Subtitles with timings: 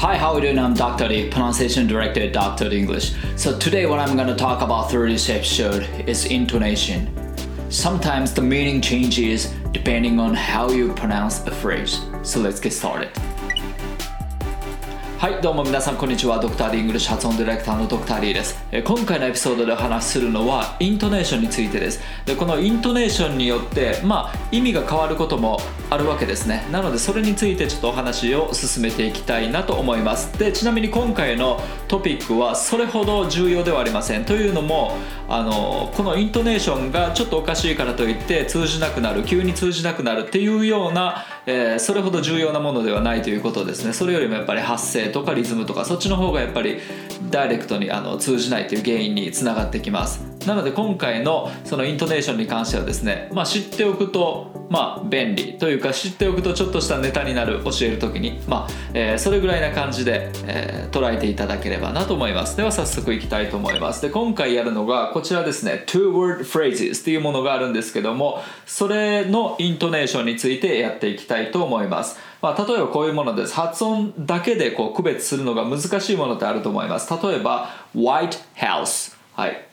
[0.00, 0.58] Hi, how are you doing?
[0.58, 1.08] I'm Dr.
[1.08, 2.72] Lee, pronunciation director at Dr.
[2.72, 3.12] English.
[3.36, 7.14] So today what I'm going to talk about through this episode is intonation.
[7.70, 12.00] Sometimes the meaning changes depending on how you pronounce a phrase.
[12.22, 13.10] So let's get started.
[15.20, 16.40] はいどうも皆さんこんにちは。
[16.40, 18.58] ドクター・リングリッシュ発音ディレクターのドクター・リーです。
[18.72, 22.00] 今回のエピソードでお話しするのはイントネーションについてです。
[22.24, 25.60] でこのイントネーションによってまあ意味が変わることも
[25.90, 26.66] あるわけですね。
[26.72, 30.38] なのでそれについてちょっとお話を進めていきたいなと思います。
[30.38, 34.24] でちなみに今回のトピックはそれほど重要ではありません。
[34.24, 34.96] というのも
[35.28, 43.92] あのこのイントネーションがちょっとおかしいからといって通じなくなる急に通じなくなるっていうような、えー、それほど重要なものではないということですね。
[43.92, 46.78] それよりもやっぱり発声とかリズムとかそっちの方がやっぱり
[47.30, 50.24] ダイレクトにあの通じないという原因につながってきます。
[50.46, 62.56] なので今回のそのイントネーションに関してはですね、まあ、知っておくとまあ便利というか知っておくとちょっとしたネタになる教える時にまあ、えー、それぐらいな感じで、えー、捉えていただければなと思います。
[62.56, 64.00] では早速いきたいと思います。
[64.00, 65.84] で今回やるのがこちらですね。
[65.86, 72.18] Two word phrases っていうものがあるんですけどもそれのイントネーションについてやっていきたいと思います。
[72.40, 73.54] まあ、例えばこういうものです。
[73.54, 77.12] 発音だけでこう区別するのが難しいものってあると思います。
[77.22, 79.69] 例えば White House はい。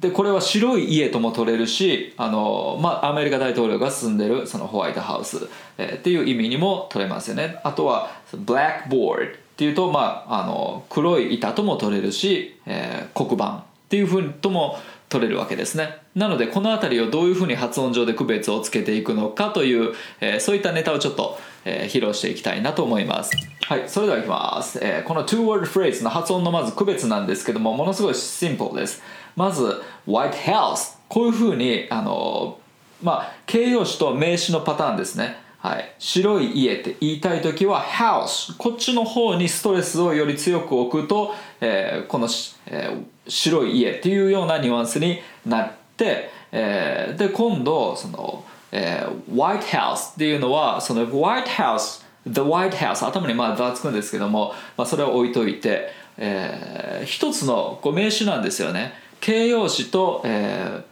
[0.00, 7.60] でこれは白い家とも取れるしあの、まあ、アメリカ大統領が住んでるそのホワイトハウス、えー、っていう意味にも取れますよね。
[7.64, 14.78] あとは blackboard っていうと、まあ、あの黒い板とも取れるし、えー、黒板っていうふうにとも
[15.08, 15.98] 取れるわけですね。
[16.16, 23.36] なのでこの辺りをどういうふうに発音上で区別をつけていくのかという、えー、そういったネタをちょっと、えー、披露していきたいなと思います。
[23.66, 29.02] はいそれではいきます、えー、この two word phrase の発音のまず区別なんですけどもものすごいシンプルです。
[29.36, 32.58] まず White House こういうふうにあの
[33.02, 35.42] まあ形容詞と名詞のパターンですね。
[35.64, 42.28] はい、白い家って言いたい時は house こっちの方にストレスをより強く置くと、えー、この、
[42.66, 48.44] えー、白い家っていうようなニュアンスになって、えー、で今度その、
[48.76, 58.94] えー、White House っていうのはその White House The White House 頭にまあざつくんですけども、まあ、それを置いといて、えー、一つのこう名詞なんですよね。
[59.20, 60.84] 形容詞と、えー、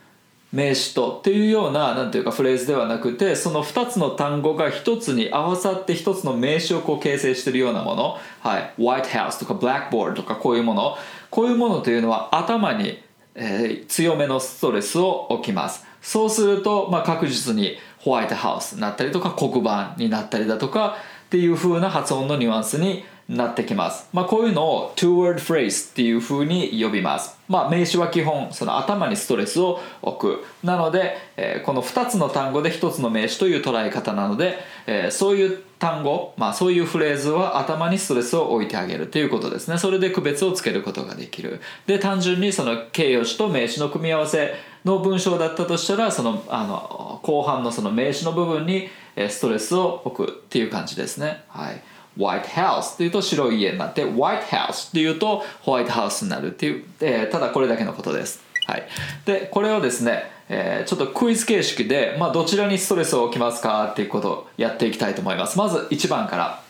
[0.53, 10.97] 名詞とっていうようななんていうかフレーズではなくてその2つの単語が1つに合わさって1つの名詞をこう形成してるようなもの、はい、White House とか Blackboard とかこういうもの。
[11.31, 13.03] こういうものというのは頭に、
[13.35, 15.87] えー、強めのストレスを置きます。
[16.03, 20.97] そうすると、まあ、確実にホワイトハウスになったりとか黒板になったりだとか
[21.27, 24.09] っていう風な発音のニュアンスになってきます。
[24.13, 27.39] まあ、こういうのを two word phrase っていう風に呼びます。
[27.49, 30.45] まあ、名詞は基本その頭にストレスを置く。
[30.65, 39.79] なので、えー、この2つの単語で1つの名詞という捉え方なので、えー、そういう単語、まあ、そういうフレーズは頭にストレスを置いてあげるということですね。
[39.79, 41.61] それで区別をつけることができる。
[41.87, 44.55] で、単純にその形容詞と名詞の組み合わせ
[44.85, 51.45] の文章だったとしたら、そのあの後半のその名詞の部分にストレスを置くっていう感じですね。
[51.49, 51.83] はい。
[52.17, 58.43] White House っていうと白い家になって White House っていうとホワイトハウスになるっていう、えー、ただこれだけのことです。
[58.67, 58.87] はい、
[59.25, 65.59] でこれをですね、えー、ちょっとクイズ形式で、まあ、どちらにストレスを置きますかっていうことをやっていきたいと思います。
[65.59, 66.63] まず1番から。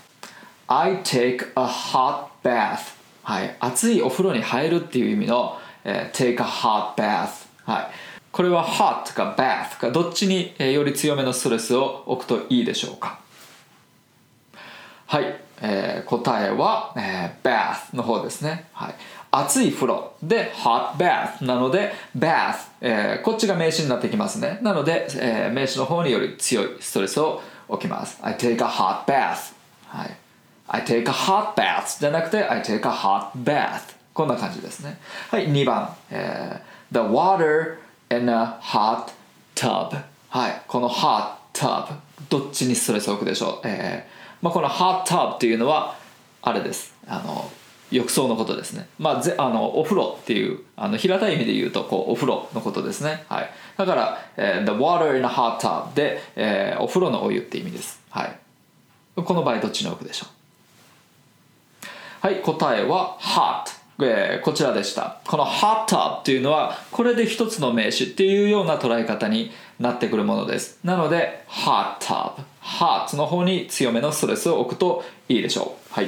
[0.69, 2.79] I take a hot bath
[3.23, 7.87] はい、熱いお風呂に入るっていう意味の、えー、take a hot bath はい。
[8.33, 13.22] これは hot か bath かどっちにより強めのストレスを置くといいでしょうか。
[15.13, 15.25] はい、
[15.61, 18.65] えー、答えは、えー、bath の方ですね。
[18.73, 18.95] はい。
[19.31, 24.59] 熱い風呂で hot bath なので bath、えー、こっちが名詞になってきますね。
[24.63, 28.21] なので、えー、名詞の方により強いストレスを置きます。
[28.23, 29.53] I take a hot bath、
[29.85, 30.17] はい。
[30.69, 34.99] I take a hot bath じゃなくて I take a hot bath こんな感じですね。
[35.31, 37.77] はい、2番、えー、The water
[38.09, 39.13] in a hot
[39.55, 39.95] tub
[40.31, 41.89] はい、この hot tub
[42.31, 45.97] どっちにストレスを置くでしょう、えーまあ、この hot tub っていうのは
[46.43, 46.95] あれです。
[47.07, 47.51] あの
[47.91, 58.39] 浴槽のことですね、まあ、ぜあのお風呂っていうあの平たい意味で言うとこうお風呂のことですね、はい、だから、えー、the water in a hot tub で、えー、お風呂のお湯って意味です、はい、
[59.15, 60.27] この場合どっちの奥でしょ
[62.23, 62.27] う？
[62.27, 65.21] はい答えは hot えー、こちらでした。
[65.27, 70.79] この hot tub っていうのはこれで一つの名詞っていうような捉え方になってくるものです。
[70.85, 75.95] なので hot tub hot の方に強めのストレスを置くといいでしょう。
[75.95, 76.07] はい。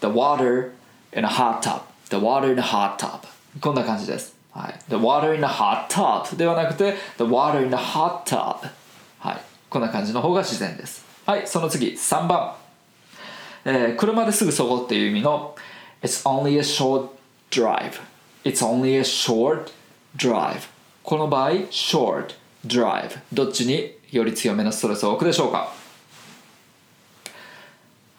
[0.00, 0.70] The water
[1.16, 3.20] in a hot tub The water in a hot tub
[3.60, 4.36] こんな感じです。
[4.52, 8.68] はい、The water in a hot tub ではなくて The water in a hot tub
[9.18, 9.40] はい。
[9.68, 11.04] こんな感じの方が自然です。
[11.26, 11.46] はい。
[11.46, 12.54] その次3番。
[13.64, 15.54] えー車ですぐそこっていう意味の
[16.02, 17.10] It's only a short
[17.50, 18.00] drive
[18.44, 19.72] It's only a short
[20.16, 20.68] drive
[21.02, 22.34] この場合 short
[22.66, 25.72] drive どっちにより強めのストレスを置くでしょうか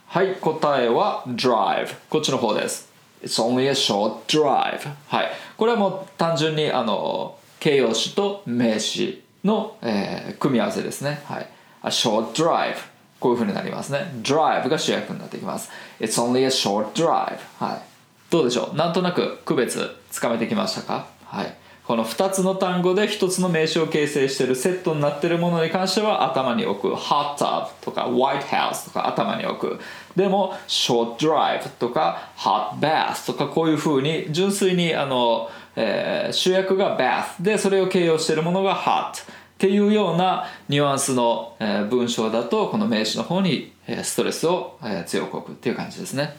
[0.08, 2.90] はい答えは drive こっちの方です
[3.22, 11.48] It's only a short drive はいこれはもう単純にあの形容詞と名詞の、えー組み合わせですねはい
[11.84, 12.76] A short drive
[13.20, 14.12] こういう風になりますね。
[14.22, 15.70] drive が主役になってきます。
[16.00, 17.82] It's only a short drive はい。
[18.30, 18.76] どうでしょう？
[18.76, 21.08] なんとなく区別つかめてきましたか？
[21.26, 21.54] はい。
[21.86, 26.94] この2つの単語で1つの名詞を形成しているセットになっているものに関しては頭に置く。
[26.94, 29.80] hot tub とか white house とか頭に置く。
[30.16, 39.24] でも short drive とか hot bath とかこういうふうに純粋にあの、えー主役が bath でそれを形容しているものが hot
[39.60, 41.58] っていうようなニュアンスの、
[41.90, 43.74] 文章だとこの名詞の方に、
[44.04, 46.38] ストレスを、強く置くっていう感じですね。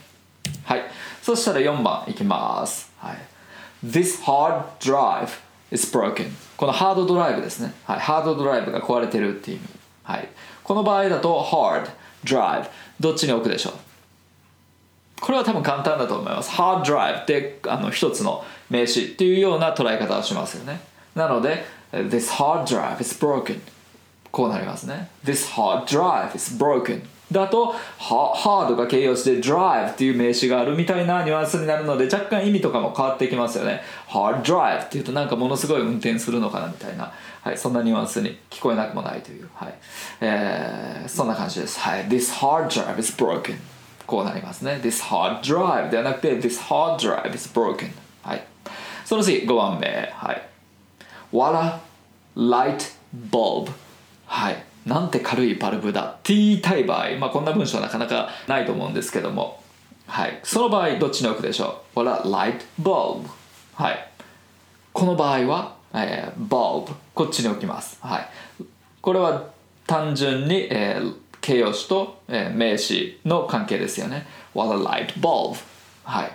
[0.64, 0.82] はい。
[1.22, 3.17] そしたら4番いきます、はい、
[3.87, 5.28] This hard drive
[5.70, 6.31] is broken.
[6.56, 9.69] このハードドライブですね、はい、ハードドライブが壊れてるっていう意味、
[10.02, 10.28] はい、
[10.64, 11.90] この場合だと hard
[12.25, 13.73] drive どっちに置くでしょう？
[15.20, 16.50] これは多分簡単だと思います。
[16.50, 20.81] hard drive ってあの一つの名詞っていうような捉え方をしますよね。
[21.14, 23.60] なので This hard drive is broken.
[24.31, 25.10] こうなりますね。
[25.25, 27.02] This hard drive is broken.
[27.32, 33.82] だと hard が形容詞で drive っていう名詞があるみたいなニュアンスになるので若干意味とかも変わってきますよね。
[34.08, 39.75] Hard drive っていうとなんかものすごい運転するのかなみたいな、はい、そんなニュアンスに聞こえなくもないという、はい。
[40.20, 43.56] えーそんな感じです、はい、This hard drive is broken.
[44.06, 44.81] こうなりますね。
[44.82, 47.90] This hard drive ではなくて This hard drive is broken.
[48.22, 48.44] はい。
[49.04, 50.12] その次5番目。
[50.14, 50.50] はい。
[51.32, 51.80] What a
[52.36, 52.92] light
[53.30, 53.70] bulb.
[54.26, 54.64] はい。
[54.86, 56.04] なんて軽いバルブだ。
[56.04, 59.62] って言いたい場合、まあ、こんな文章はなかなかないと思うんですけども、
[60.06, 63.28] はい、その場合どっちに置くでしょう？What a light bulb.
[63.74, 64.10] はい。
[64.92, 68.28] この場合は、えー、bulb こっちに置きます、はい、
[69.00, 69.50] これは
[69.86, 74.26] 単純に、えー形容詞と、えー名詞の関係ですよね。
[74.54, 75.56] What a light bulb.
[76.04, 76.32] はい。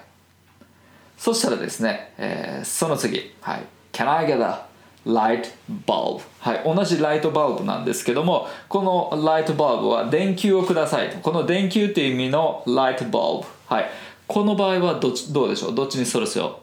[1.15, 4.64] そしたらですね、えーその次、はい、Can I get a
[5.05, 5.51] light
[5.85, 6.21] bulb?
[6.39, 11.09] はい、同じライトバルブなんですけども、このライトバルブは電球をください。
[11.21, 13.45] この電球っていう意味のライトバルブ。
[13.67, 13.89] はい、
[14.27, 15.75] この場合はどっちどうでしょう？
[15.75, 16.61] どっちにストレスを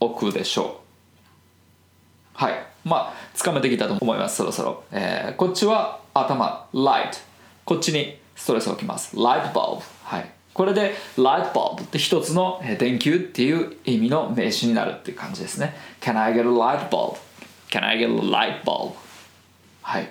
[0.00, 0.68] 置くでしょう？
[2.34, 2.54] はい。
[2.84, 4.82] まあ、つかめてきたと思います、そろそろ。
[4.90, 7.10] えーこっちは頭、light。
[7.64, 9.16] こっちにストレスを置きます。
[9.16, 9.80] light bulb。
[10.02, 10.30] はい。
[10.52, 15.76] これで light bulb って一つの電球っていう意味の名詞になるっていう感じですね。
[16.00, 17.16] Can I get a light bulb?
[17.72, 18.92] Can I get a light bulb?
[19.80, 20.08] はい。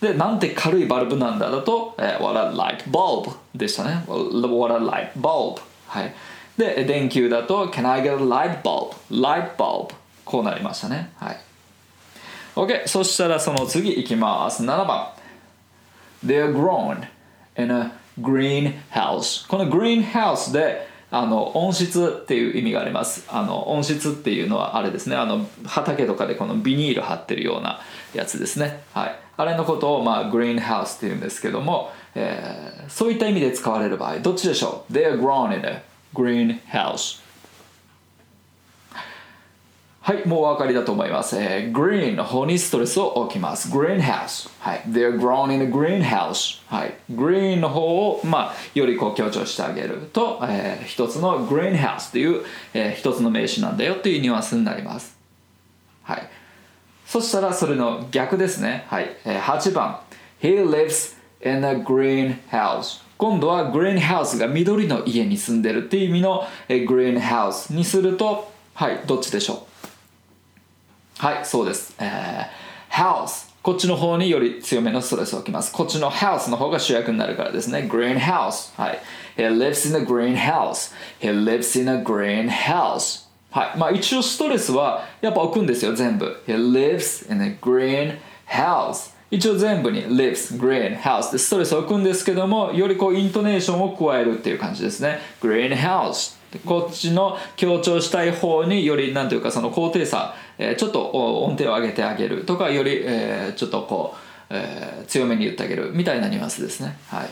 [0.00, 4.04] で、なんて軽いバルブなんだだと、えー What a light bulb でしたね。
[4.06, 5.60] What a light bulb.
[5.88, 6.14] はい。
[6.56, 8.94] で、電球だと Can I get a light bulb?
[9.10, 9.92] Light bulb.
[10.24, 11.10] こうなりましたね。
[11.16, 11.40] はい。
[12.54, 12.86] OK。
[12.86, 14.62] そしたらその次いきます。
[14.62, 15.08] 7番。
[16.24, 17.06] They're grown
[17.56, 23.26] in a greenhouse この greenhouse であの温室っていう意味があります。
[23.28, 25.16] あの温室っていうのはあれですね。
[25.16, 27.80] あの畑とかでこのビニール張ってるような
[28.14, 35.82] やつですね、はい、あれのことを、まあ、グリーンハウスっていうんですけども、えーそういった意味で使われる場合どっちでしょう？They are grown in a
[36.14, 37.20] greenhouse.
[40.08, 41.36] はい、もうお分かりだと思います。
[41.36, 43.68] えー、green の方にストレスを置きます。
[43.68, 44.48] greenhouse。
[44.58, 44.82] はい。
[44.88, 46.62] They're grown in a greenhouse。
[46.66, 46.94] はい。
[47.12, 55.14] green の方を、まあ、よりこう強調してあげると、えー一つの greenhouse っていう、えー一つの名詞なんだよっていうニュアンスになります。
[56.04, 56.22] はい。
[57.04, 58.86] そしたらそれの逆ですね。
[58.88, 59.14] はい。
[59.26, 60.00] えー8番。
[60.40, 63.02] He lives in a greenhouse。
[63.18, 69.68] 今度は greenhouse が緑の家に住んでるっていう意味の、えー greenhouse にすると、はい、どっちでしょう？
[71.18, 71.96] はい、そうです。
[71.98, 73.48] えー、house。
[73.60, 75.72] こっちの方により強めのストレスを置きます。
[75.72, 77.88] こっちの house の方が主役になるからですね。
[77.90, 78.80] greenhouse。
[78.80, 79.00] はい。
[79.36, 80.94] He lives in a greenhouse.
[81.18, 83.26] He lives in a greenhouse.
[83.50, 83.78] はい。
[83.78, 86.40] まあ一応ストレスはやっぱ置くんですよ、全部。
[86.46, 89.12] He lives in a greenhouse.
[89.32, 95.18] 一応全部に lives, greenhouse でストレスを置くんですけども、よりこうイントネーションを加えるっていう感じですね。
[95.42, 96.37] greenhouse。
[96.64, 104.18] こっちの強調したい方によりなんというかその高低差、えーちょっと音程を上げてあげるとかより、えーちょっとこう、
[104.50, 106.96] えー強めに言ってあげるみたいなニュアンスですね。
[107.08, 107.28] はい。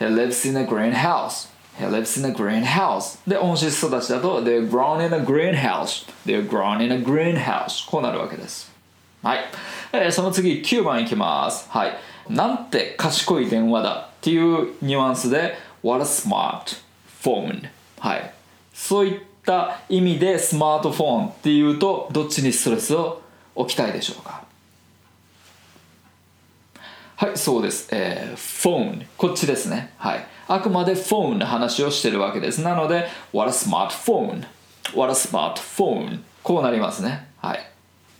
[0.00, 1.48] He lives in a greenhouse
[1.78, 6.96] He lives in a greenhouse で温室育ちだと They're grown in a greenhouse They're grown in a
[7.02, 8.70] greenhouse こうなるわけです。
[9.22, 9.40] はい、
[9.92, 11.68] えーその次9番いきます。
[11.70, 11.96] はい。
[12.28, 16.76] なんて賢い電話だっていうニュアンスで What a smart
[17.22, 17.68] phone.
[17.98, 18.34] はい。
[18.72, 23.22] そういった意味でスマートフォンっていうとどっちにストレスを
[23.54, 24.44] 置きたいでしょうか？
[27.16, 29.06] はいそうです、えー、フォン。
[29.16, 29.92] こっちですね。
[29.96, 30.26] はい。
[30.46, 32.62] あくまでフォンの話をしてるわけです。
[32.62, 34.46] なので What a smartphone?
[34.94, 36.20] What a smartphone?
[36.42, 37.28] こうなりますね。
[37.38, 37.58] はい。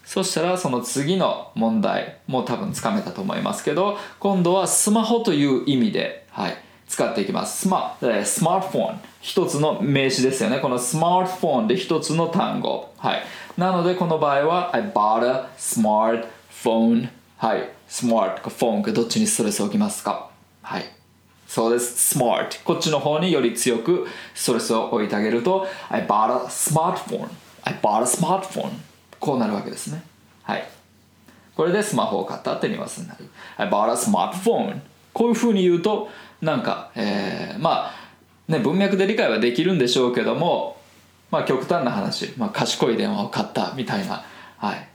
[0.04, 6.56] そしたらその次の問題も多分つかめたと思いますけど今度はスマホという意味で、はい、
[6.88, 7.60] 使っていきます。
[7.62, 9.00] スマスマートフォン。
[9.20, 10.58] 一つの名詞ですよね。
[10.58, 12.92] このスマートフォンで一つの単語。
[12.96, 13.22] はい。
[13.56, 17.68] なのでこの場合は I bought a smartphone はい。
[17.86, 20.30] スマートかフォンかどっちにストレスを置きますか。
[20.62, 20.84] はい。
[21.46, 22.18] そうです。
[22.18, 27.28] smart こっちの方により強くストレスを置いてあげると I bought a smartphone
[27.62, 28.70] I bought a smartphone
[29.20, 30.02] こうなるわけですね。
[30.42, 30.68] はい。
[31.54, 33.28] これでスマホを買ったってニュアンスになる。
[33.56, 34.80] I bought a smartphone
[35.18, 36.08] こういうふうに言うと
[36.40, 37.92] なんか、えー、まあ
[38.46, 40.80] ね文脈で理解はできるんでしょうけども
[41.32, 44.24] まあ極端な話、まあ、賢い電話を買ったみたいな
[44.58, 44.88] はい。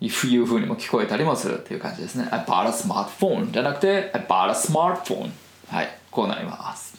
[0.00, 2.28] いうふうにも聞こえたりもするっていう感じですね。
[2.30, 5.32] I bought a smartphone じゃなくて I bought a smartphone
[5.66, 5.88] はい。
[6.12, 6.96] こうなります。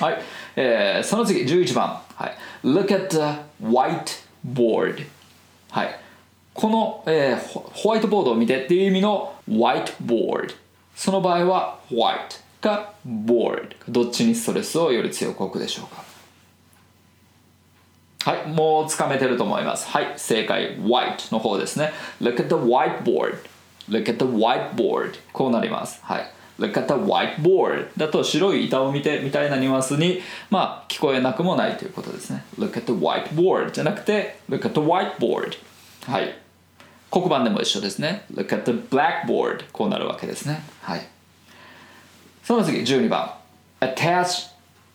[0.00, 0.22] はい、
[0.54, 3.18] えー、その次11番、はい、Look at the
[3.64, 5.06] whiteboard
[5.70, 6.00] はい。
[6.54, 10.54] この、えー、ホワイトボードを見てっていう意味の whiteboard
[10.96, 16.04] その場合は white か board どっちにストレスをより強く置くでしょうか
[18.24, 19.86] はい、もうつかめてると思います。
[19.86, 21.92] はい、正解、white の方ですね。
[22.20, 23.38] Look at the whiteboard.
[23.88, 25.14] Look at the whiteboard.
[25.32, 26.00] こうなります。
[26.02, 26.30] はい。
[26.58, 32.44] Look at the whiteboard だと白い板を見てみたいなニュアンスに、まあ、聞こえなくもないということですね。
[32.58, 35.52] Look at the whiteboard じゃなくて Look at the whiteboard
[36.06, 36.45] はい。
[37.10, 38.26] 黒板でも一緒ですね。
[38.32, 40.62] Look at the blackboard こうなるわけですね。
[40.82, 41.06] はい。
[42.42, 43.32] その次12番
[43.80, 44.48] Attach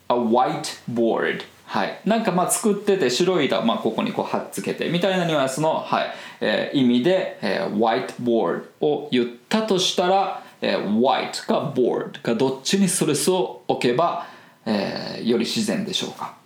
[0.09, 6.07] a whiteboard はい、なんかまあ作ってて白い板をまあここにこう貼っつけてみたいなニュアンスの、はい
[6.41, 14.27] えー、意味で、えー、whiteboard を言ったとしたら、えー、white か board かどっちにストレスを置けば、
[14.65, 16.40] えー、より自然でしょうか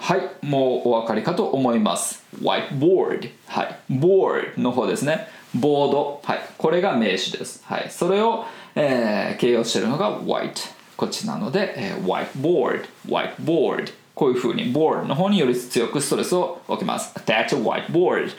[0.00, 2.24] はいもうお分かりかと思います。
[2.40, 5.28] whiteboard はい board の方ですね。
[5.54, 7.62] ボードはいこれが名詞です。
[7.64, 17.12] はいそれを、えー、形容しているのが white こっちなので、えー、whiteboard whiteboard こういうふうに board の方により強くストレスを置きます。
[17.18, 18.30] attach a whiteboard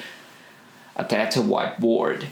[0.96, 2.26] attach a whiteboard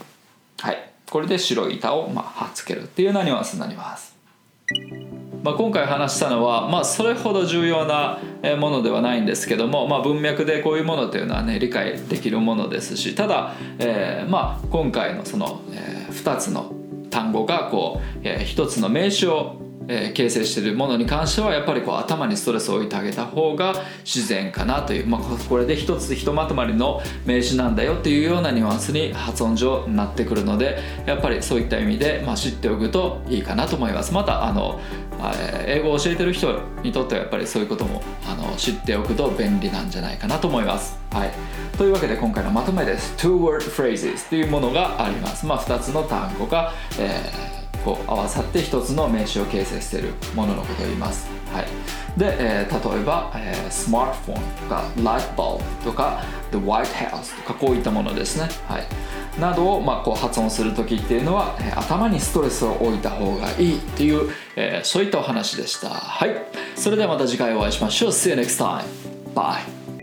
[0.60, 4.15] はいこれで白い板をまあ貼っつけるっていうようなニュアンスになります。
[5.48, 8.20] まあ、今回話したのは、まあ、それほど重要な
[8.58, 16.74] ものではないんですけども、まあ、文脈でこういうものというのはね理解できるものですしただ、えーまあ、今回のその、えー、2つの
[17.10, 34.79] 単語がこう、えー、1つの名詞をえー、形成しているものに関してはやっぱりこう頭にストレスを置いてあげた方が自然かなという、まあ、これで一つひとまとまりの名詞なんだよっていうようなニュアンスに発音上なってくるのでやっぱりそういった意味で、まあ、知っておくといいかなと思いますまたあの
[35.65, 41.00] 英語を教えてる人にとってはやっぱりそういうこともあの知っておくと便利なんじゃないかなと思います。
[41.12, 41.32] はい、
[41.77, 43.15] というわけで今回のまとめです。
[43.17, 45.46] Two word phrases というものがあります。
[45.46, 51.29] まあ、2つの単語が、えーこう合わさって一つの名詞を形成しているもののことを言います。
[51.53, 58.50] はい、で、えー、例えば、えー、スマートフォンとか light bulb とか the white house とかこういったものですね。
[58.67, 65.88] はい、などを、まあ、こう発音する時っていうのは、えー、頭にストレスを置いた方がいいっていう、えー、そういったお話でした。
[65.88, 66.36] はい、
[66.75, 68.10] それではまた次回お会いしましょう。
[68.10, 68.84] See you next time.
[69.34, 69.76] Bye.